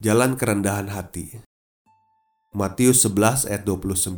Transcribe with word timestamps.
Jalan 0.00 0.32
kerendahan 0.32 0.88
hati. 0.88 1.28
Matius 2.56 3.04
11 3.04 3.52
ayat 3.52 3.68
29. 3.68 4.16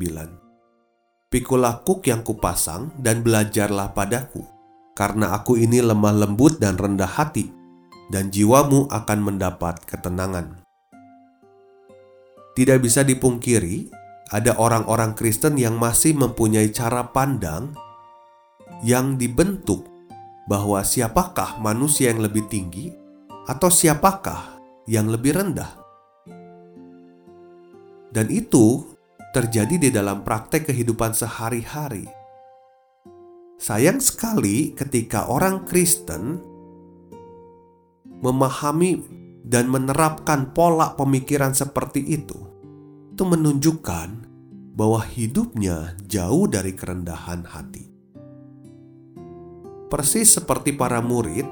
Pikulah 1.27 1.83
kuk 1.83 2.07
yang 2.07 2.23
kupasang 2.23 2.95
dan 3.03 3.27
belajarlah 3.27 3.91
padaku, 3.91 4.47
karena 4.95 5.35
aku 5.35 5.59
ini 5.59 5.83
lemah 5.83 6.15
lembut 6.23 6.63
dan 6.63 6.79
rendah 6.79 7.11
hati, 7.11 7.51
dan 8.15 8.31
jiwamu 8.31 8.87
akan 8.95 9.19
mendapat 9.27 9.83
ketenangan. 9.83 10.63
Tidak 12.55 12.79
bisa 12.79 13.03
dipungkiri, 13.03 13.91
ada 14.31 14.55
orang-orang 14.63 15.19
Kristen 15.19 15.59
yang 15.59 15.83
masih 15.83 16.15
mempunyai 16.15 16.71
cara 16.71 17.11
pandang 17.11 17.75
yang 18.87 19.19
dibentuk 19.19 19.91
bahwa 20.47 20.79
siapakah 20.87 21.59
manusia 21.59 22.15
yang 22.15 22.23
lebih 22.23 22.47
tinggi 22.47 22.95
atau 23.51 23.67
siapakah 23.67 24.63
yang 24.87 25.11
lebih 25.11 25.39
rendah. 25.39 25.82
Dan 28.13 28.29
itu 28.29 28.85
terjadi 29.33 29.89
di 29.89 29.89
dalam 29.89 30.21
praktek 30.21 30.69
kehidupan 30.69 31.17
sehari-hari. 31.17 32.05
Sayang 33.57 34.05
sekali 34.05 34.77
ketika 34.77 35.33
orang 35.33 35.65
Kristen 35.65 36.37
memahami 38.23 39.01
dan 39.43 39.67
menerapkan 39.73 40.55
pola 40.55 40.95
pemikiran 40.95 41.57
seperti 41.57 42.05
itu. 42.05 42.39
Itu 43.13 43.25
menunjukkan 43.25 44.09
bahwa 44.73 45.05
hidupnya 45.05 45.97
jauh 46.09 46.49
dari 46.49 46.73
kerendahan 46.73 47.45
hati. 47.45 47.85
Persis 49.93 50.41
seperti 50.41 50.73
para 50.73 51.05
murid 51.05 51.45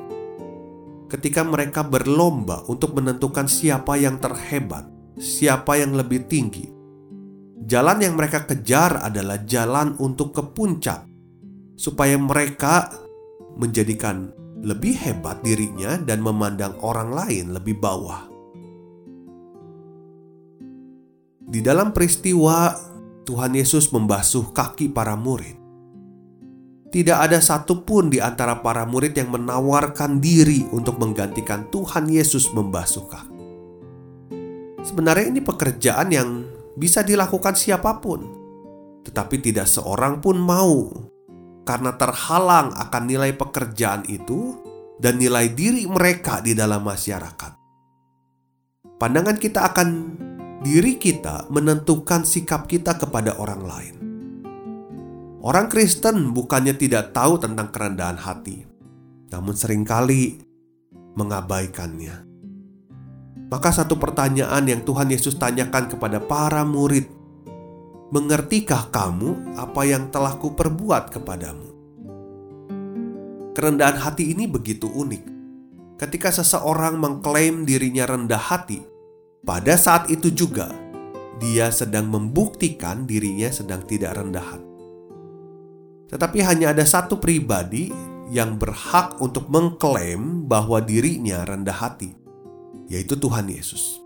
ketika 1.13 1.45
mereka 1.45 1.85
berlomba 1.85 2.65
untuk 2.71 2.97
menentukan 2.97 3.45
siapa 3.51 4.01
yang 4.01 4.17
terhebat, 4.17 4.89
siapa 5.21 5.77
yang 5.77 5.93
lebih 5.93 6.25
tinggi. 6.25 6.65
Jalan 7.61 8.01
yang 8.01 8.17
mereka 8.17 8.49
kejar 8.49 9.05
adalah 9.05 9.45
jalan 9.45 9.95
untuk 10.01 10.33
ke 10.33 10.43
puncak, 10.43 11.05
supaya 11.77 12.17
mereka 12.17 12.89
menjadikan 13.61 14.33
lebih 14.65 14.97
hebat 14.97 15.45
dirinya 15.45 16.01
dan 16.01 16.25
memandang 16.25 16.75
orang 16.81 17.13
lain 17.13 17.53
lebih 17.53 17.77
bawah. 17.79 18.27
Di 21.51 21.61
dalam 21.61 21.93
peristiwa, 21.93 22.73
Tuhan 23.29 23.53
Yesus 23.55 23.93
membasuh 23.93 24.51
kaki 24.57 24.91
para 24.91 25.15
murid. 25.15 25.59
Tidak 26.91 27.19
ada 27.23 27.39
satupun 27.39 28.11
di 28.11 28.19
antara 28.19 28.59
para 28.59 28.83
murid 28.83 29.15
yang 29.15 29.31
menawarkan 29.31 30.19
diri 30.19 30.67
untuk 30.75 30.99
menggantikan 30.99 31.71
Tuhan 31.71 32.11
Yesus 32.11 32.51
membasuh 32.51 33.07
kaki. 33.07 33.30
Sebenarnya 34.91 35.31
ini 35.31 35.39
pekerjaan 35.39 36.11
yang 36.11 36.43
bisa 36.75 37.07
dilakukan 37.07 37.55
siapa 37.55 38.03
pun, 38.03 38.27
tetapi 39.07 39.39
tidak 39.39 39.71
seorang 39.71 40.19
pun 40.19 40.35
mau 40.35 40.91
karena 41.63 41.95
terhalang 41.95 42.75
akan 42.75 43.03
nilai 43.07 43.31
pekerjaan 43.39 44.03
itu 44.11 44.59
dan 44.99 45.23
nilai 45.23 45.47
diri 45.55 45.87
mereka 45.87 46.43
di 46.43 46.59
dalam 46.59 46.83
masyarakat. 46.83 47.55
Pandangan 48.99 49.39
kita 49.39 49.71
akan 49.71 49.89
diri 50.67 50.99
kita 50.99 51.47
menentukan 51.55 52.27
sikap 52.27 52.67
kita 52.67 52.99
kepada 52.99 53.39
orang 53.39 53.63
lain. 53.63 53.95
Orang 55.39 55.71
Kristen 55.71 56.35
bukannya 56.35 56.75
tidak 56.75 57.15
tahu 57.15 57.39
tentang 57.39 57.71
kerendahan 57.71 58.19
hati, 58.19 58.67
namun 59.31 59.55
sering 59.55 59.87
kali 59.87 60.43
mengabaikannya. 61.15 62.30
Maka 63.51 63.75
satu 63.75 63.99
pertanyaan 63.99 64.63
yang 64.63 64.87
Tuhan 64.87 65.11
Yesus 65.11 65.35
tanyakan 65.35 65.91
kepada 65.91 66.23
para 66.23 66.63
murid, 66.63 67.11
"Mengertikah 68.15 68.95
kamu 68.95 69.59
apa 69.59 69.83
yang 69.83 70.07
telah 70.15 70.39
kuperbuat 70.39 71.11
kepadamu?" 71.11 71.69
Kerendahan 73.51 73.99
hati 73.99 74.31
ini 74.31 74.47
begitu 74.47 74.87
unik. 74.87 75.25
Ketika 75.99 76.31
seseorang 76.31 76.97
mengklaim 77.03 77.67
dirinya 77.67 78.07
rendah 78.07 78.39
hati, 78.39 78.87
pada 79.43 79.75
saat 79.75 80.07
itu 80.15 80.31
juga 80.31 80.71
dia 81.43 81.75
sedang 81.75 82.07
membuktikan 82.07 83.03
dirinya 83.03 83.51
sedang 83.51 83.83
tidak 83.83 84.15
rendah 84.15 84.47
hati. 84.47 84.71
Tetapi 86.15 86.39
hanya 86.47 86.71
ada 86.71 86.87
satu 86.87 87.19
pribadi 87.19 87.91
yang 88.31 88.63
berhak 88.63 89.19
untuk 89.19 89.51
mengklaim 89.51 90.47
bahwa 90.47 90.79
dirinya 90.79 91.43
rendah 91.43 91.75
hati, 91.75 92.15
yaitu 92.91 93.15
Tuhan 93.15 93.47
Yesus. 93.47 94.03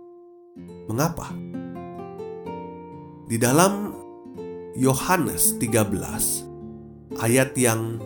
Mengapa? 0.87 1.33
Di 3.25 3.41
dalam 3.41 3.97
Yohanes 4.77 5.57
13 5.57 7.17
ayat 7.17 7.57
yang 7.57 7.99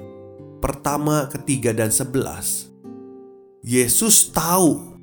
pertama, 0.63 1.27
ketiga, 1.27 1.75
dan 1.75 1.91
sebelas, 1.91 2.71
Yesus 3.67 4.31
tahu 4.31 4.97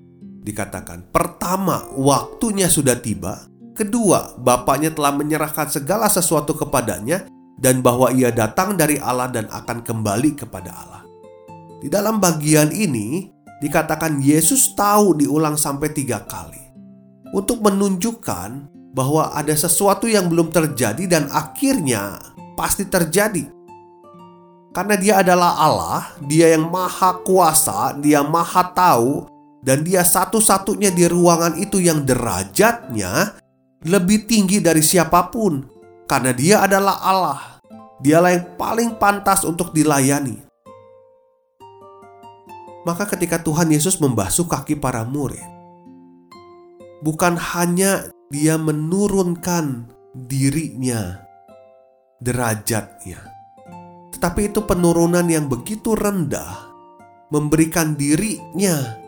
dikatakan 0.48 1.12
pertama 1.12 1.92
waktunya 2.00 2.72
sudah 2.72 2.96
tiba, 2.96 3.52
kedua 3.76 4.40
Bapaknya 4.40 4.96
telah 4.96 5.12
menyerahkan 5.12 5.68
segala 5.68 6.08
sesuatu 6.08 6.56
kepadanya 6.56 7.28
dan 7.60 7.84
bahwa 7.84 8.16
ia 8.16 8.32
datang 8.32 8.80
dari 8.80 8.96
Allah 8.96 9.28
dan 9.28 9.52
akan 9.52 9.84
kembali 9.84 10.40
kepada 10.40 10.72
Allah. 10.72 11.04
Di 11.84 11.92
dalam 11.92 12.24
bagian 12.24 12.72
ini 12.72 13.35
dikatakan 13.64 14.20
Yesus 14.20 14.76
tahu 14.76 15.16
diulang 15.20 15.56
sampai 15.56 15.92
tiga 15.92 16.24
kali 16.24 16.60
untuk 17.32 17.64
menunjukkan 17.64 18.72
bahwa 18.96 19.36
ada 19.36 19.52
sesuatu 19.52 20.08
yang 20.08 20.32
belum 20.32 20.56
terjadi 20.56 21.04
dan 21.08 21.28
akhirnya 21.32 22.20
pasti 22.56 22.88
terjadi. 22.88 23.52
Karena 24.72 24.96
dia 25.00 25.24
adalah 25.24 25.56
Allah, 25.56 26.02
dia 26.28 26.52
yang 26.52 26.68
maha 26.68 27.16
kuasa, 27.24 27.96
dia 28.00 28.24
maha 28.24 28.76
tahu, 28.76 29.28
dan 29.64 29.84
dia 29.84 30.04
satu-satunya 30.04 30.92
di 30.92 31.08
ruangan 31.08 31.56
itu 31.56 31.80
yang 31.80 32.04
derajatnya 32.04 33.40
lebih 33.88 34.30
tinggi 34.30 34.60
dari 34.60 34.84
siapa 34.84 35.32
pun 35.32 35.64
karena 36.06 36.32
dia 36.32 36.62
adalah 36.62 37.02
Allah. 37.02 37.40
Dialah 37.96 38.32
yang 38.36 38.48
paling 38.60 39.00
pantas 39.00 39.48
untuk 39.48 39.72
dilayani. 39.72 40.45
Maka 42.86 43.10
ketika 43.10 43.42
Tuhan 43.42 43.74
Yesus 43.74 43.98
membasuh 43.98 44.46
kaki 44.46 44.78
para 44.78 45.02
murid, 45.02 45.42
bukan 47.02 47.34
hanya 47.34 48.14
dia 48.30 48.62
menurunkan 48.62 49.90
dirinya, 50.14 51.18
derajatnya, 52.22 53.26
tetapi 54.14 54.54
itu 54.54 54.62
penurunan 54.70 55.26
yang 55.26 55.50
begitu 55.50 55.98
rendah, 55.98 56.70
memberikan 57.34 57.98
dirinya 57.98 59.02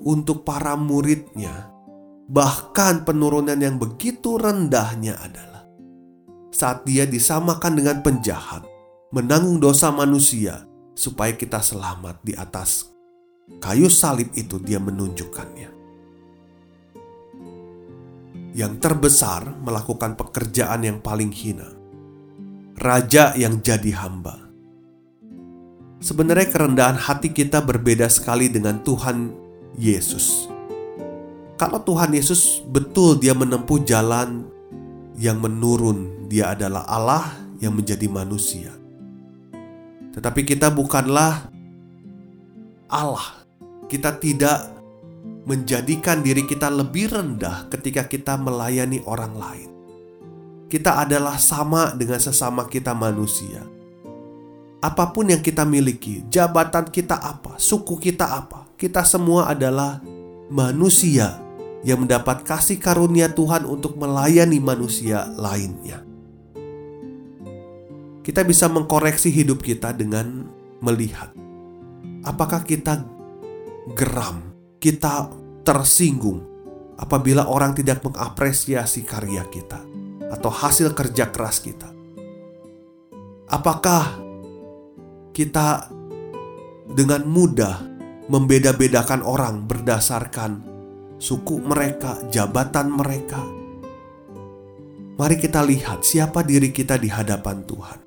untuk 0.00 0.40
para 0.48 0.72
muridnya. 0.72 1.68
Bahkan 2.24 3.04
penurunan 3.04 3.60
yang 3.60 3.76
begitu 3.76 4.40
rendahnya 4.40 5.20
adalah 5.20 5.68
saat 6.56 6.88
dia 6.88 7.04
disamakan 7.04 7.76
dengan 7.76 8.00
penjahat, 8.00 8.64
menanggung 9.12 9.60
dosa 9.60 9.92
manusia 9.92 10.64
supaya 10.96 11.36
kita 11.36 11.60
selamat 11.60 12.24
di 12.24 12.32
atas 12.32 12.93
kayu 13.60 13.88
salib 13.92 14.32
itu 14.36 14.60
dia 14.60 14.80
menunjukkannya. 14.80 15.70
Yang 18.54 18.72
terbesar 18.78 19.50
melakukan 19.60 20.14
pekerjaan 20.14 20.86
yang 20.86 20.98
paling 21.02 21.34
hina. 21.34 21.74
Raja 22.78 23.34
yang 23.34 23.58
jadi 23.62 23.94
hamba. 23.98 24.44
Sebenarnya 26.04 26.52
kerendahan 26.52 26.98
hati 27.00 27.32
kita 27.32 27.64
berbeda 27.64 28.06
sekali 28.12 28.52
dengan 28.52 28.82
Tuhan 28.84 29.32
Yesus. 29.80 30.50
Kalau 31.54 31.80
Tuhan 31.80 32.12
Yesus 32.12 32.60
betul 32.66 33.22
dia 33.22 33.32
menempuh 33.32 33.80
jalan 33.86 34.44
yang 35.14 35.38
menurun 35.38 36.26
dia 36.26 36.52
adalah 36.52 36.82
Allah 36.90 37.24
yang 37.62 37.78
menjadi 37.78 38.10
manusia. 38.10 38.74
Tetapi 40.14 40.46
kita 40.46 40.70
bukanlah 40.70 41.53
Allah. 42.94 43.42
Kita 43.90 44.14
tidak 44.22 44.70
menjadikan 45.44 46.22
diri 46.22 46.46
kita 46.46 46.70
lebih 46.70 47.10
rendah 47.10 47.66
ketika 47.68 48.06
kita 48.06 48.38
melayani 48.38 49.02
orang 49.04 49.34
lain. 49.34 49.70
Kita 50.70 51.02
adalah 51.02 51.36
sama 51.36 51.92
dengan 51.92 52.22
sesama 52.22 52.70
kita 52.70 52.96
manusia. 52.96 53.60
Apa 54.80 55.12
pun 55.12 55.28
yang 55.28 55.42
kita 55.42 55.66
miliki, 55.66 56.24
jabatan 56.28 56.88
kita 56.88 57.16
apa, 57.18 57.56
suku 57.60 57.98
kita 58.00 58.24
apa, 58.24 58.68
kita 58.76 59.04
semua 59.04 59.52
adalah 59.52 60.00
manusia 60.48 61.40
yang 61.84 62.04
mendapat 62.04 62.44
kasih 62.44 62.80
karunia 62.80 63.28
Tuhan 63.32 63.68
untuk 63.68 63.96
melayani 64.00 64.60
manusia 64.60 65.28
lainnya. 65.36 66.04
Kita 68.24 68.40
bisa 68.40 68.72
mengkoreksi 68.72 69.28
hidup 69.28 69.60
kita 69.60 69.92
dengan 69.92 70.48
melihat 70.80 71.43
apakah 72.24 72.64
kita 72.64 73.04
geram, 73.92 74.40
kita 74.80 75.28
tersinggung 75.64 76.40
apabila 76.96 77.46
orang 77.48 77.76
tidak 77.76 78.00
mengapresiasi 78.04 79.04
karya 79.04 79.44
kita 79.48 79.80
atau 80.32 80.50
hasil 80.50 80.96
kerja 80.96 81.28
keras 81.30 81.60
kita. 81.60 81.88
Apakah 83.48 84.18
kita 85.36 85.92
dengan 86.88 87.28
mudah 87.28 87.76
membeda-bedakan 88.32 89.20
orang 89.20 89.68
berdasarkan 89.68 90.64
suku 91.20 91.60
mereka, 91.60 92.24
jabatan 92.32 92.88
mereka? 92.88 93.40
Mari 95.14 95.38
kita 95.38 95.62
lihat 95.62 96.02
siapa 96.02 96.42
diri 96.42 96.74
kita 96.74 96.98
di 96.98 97.06
hadapan 97.06 97.62
Tuhan. 97.62 98.03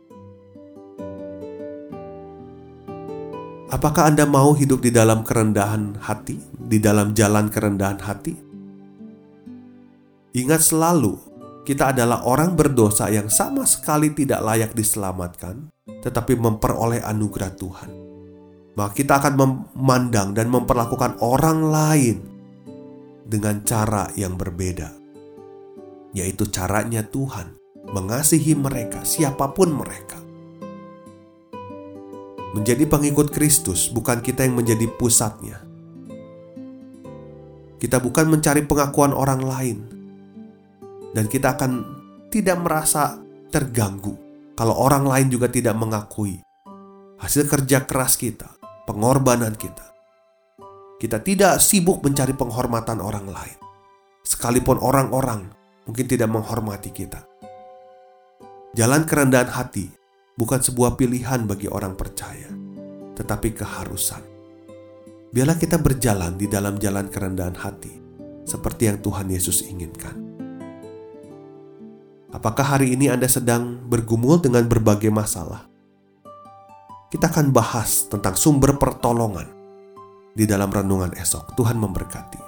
Apakah 3.67 4.07
Anda 4.07 4.23
mau 4.23 4.55
hidup 4.55 4.79
di 4.79 4.95
dalam 4.95 5.27
kerendahan 5.27 5.99
hati, 5.99 6.39
di 6.55 6.79
dalam 6.79 7.11
jalan 7.11 7.51
kerendahan 7.51 7.99
hati? 7.99 8.31
Ingat 10.39 10.71
selalu, 10.71 11.19
kita 11.67 11.91
adalah 11.91 12.23
orang 12.23 12.55
berdosa 12.55 13.11
yang 13.11 13.27
sama 13.27 13.67
sekali 13.67 14.15
tidak 14.15 14.39
layak 14.39 14.71
diselamatkan, 14.71 15.67
tetapi 15.99 16.39
memperoleh 16.39 17.03
anugerah 17.03 17.51
Tuhan. 17.59 17.91
Maka 18.79 18.91
kita 18.95 19.19
akan 19.19 19.35
memandang 19.35 20.31
dan 20.31 20.47
memperlakukan 20.47 21.19
orang 21.19 21.67
lain 21.67 22.17
dengan 23.27 23.67
cara 23.67 24.07
yang 24.15 24.39
berbeda, 24.39 24.95
yaitu 26.15 26.47
caranya 26.47 27.03
Tuhan 27.03 27.59
mengasihi 27.91 28.55
mereka, 28.55 29.03
siapa 29.03 29.51
pun 29.51 29.75
mereka. 29.75 30.26
Menjadi 32.57 32.89
pengikut 32.89 33.29
Kristus 33.29 33.85
bukan 33.93 34.17
kita 34.17 34.41
yang 34.41 34.57
menjadi 34.57 34.89
pusatnya. 34.89 35.61
Kita 37.77 38.01
bukan 38.01 38.33
mencari 38.33 38.65
pengakuan 38.65 39.13
orang 39.13 39.45
lain, 39.45 39.77
dan 41.13 41.29
kita 41.29 41.53
akan 41.53 41.85
tidak 42.33 42.57
merasa 42.57 43.21
terganggu 43.53 44.17
kalau 44.57 44.73
orang 44.73 45.05
lain 45.05 45.29
juga 45.29 45.53
tidak 45.53 45.77
mengakui 45.77 46.41
hasil 47.21 47.45
kerja 47.45 47.85
keras 47.85 48.17
kita, 48.17 48.49
pengorbanan 48.89 49.53
kita. 49.53 49.93
Kita 50.97 51.21
tidak 51.21 51.61
sibuk 51.61 52.01
mencari 52.01 52.33
penghormatan 52.33 53.05
orang 53.05 53.29
lain, 53.29 53.57
sekalipun 54.25 54.81
orang-orang 54.81 55.45
mungkin 55.85 56.09
tidak 56.09 56.33
menghormati 56.33 56.89
kita. 56.89 57.21
Jalan 58.73 59.05
kerendahan 59.05 59.53
hati 59.53 60.06
bukan 60.37 60.61
sebuah 60.61 60.95
pilihan 60.95 61.49
bagi 61.49 61.65
orang 61.67 61.97
percaya, 61.97 62.47
tetapi 63.17 63.57
keharusan. 63.57 64.21
Biarlah 65.33 65.57
kita 65.59 65.81
berjalan 65.81 66.37
di 66.37 66.47
dalam 66.47 66.79
jalan 66.79 67.09
kerendahan 67.09 67.57
hati, 67.57 67.91
seperti 68.47 68.87
yang 68.87 69.01
Tuhan 69.03 69.27
Yesus 69.27 69.65
inginkan. 69.65 70.15
Apakah 72.31 72.77
hari 72.77 72.93
ini 72.93 73.09
Anda 73.09 73.25
sedang 73.25 73.81
bergumul 73.89 74.39
dengan 74.39 74.69
berbagai 74.69 75.09
masalah? 75.09 75.65
Kita 77.09 77.33
akan 77.33 77.49
bahas 77.49 78.05
tentang 78.07 78.37
sumber 78.37 78.77
pertolongan 78.77 79.47
di 80.37 80.45
dalam 80.45 80.69
renungan 80.69 81.17
esok. 81.17 81.57
Tuhan 81.57 81.79
memberkati. 81.81 82.46